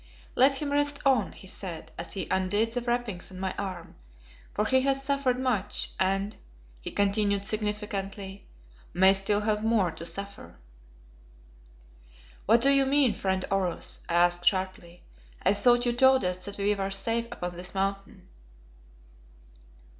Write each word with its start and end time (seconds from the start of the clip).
"Let 0.33 0.55
him 0.55 0.71
rest 0.71 0.97
on," 1.05 1.31
he 1.33 1.45
said, 1.45 1.91
as 1.95 2.13
he 2.13 2.27
undid 2.31 2.71
the 2.71 2.81
wrappings 2.81 3.29
on 3.29 3.39
my 3.39 3.53
arm, 3.55 3.93
"for 4.51 4.65
he 4.65 4.81
has 4.81 5.03
suffered 5.03 5.39
much, 5.39 5.91
and," 5.99 6.35
he 6.81 6.89
continued 6.89 7.45
significantly, 7.45 8.47
"may 8.95 9.13
still 9.13 9.41
have 9.41 9.63
more 9.63 9.91
to 9.91 10.03
suffer." 10.03 10.55
"What 12.47 12.61
do 12.61 12.71
you 12.71 12.87
mean, 12.87 13.13
friend 13.13 13.45
Oros?" 13.51 13.99
I 14.09 14.15
asked 14.15 14.43
sharply. 14.43 15.03
"I 15.43 15.53
thought 15.53 15.85
you 15.85 15.93
told 15.93 16.25
us 16.25 16.43
that 16.45 16.57
we 16.57 16.73
were 16.73 16.89
safe 16.89 17.27
upon 17.31 17.55
this 17.55 17.75
Mountain." 17.75 18.27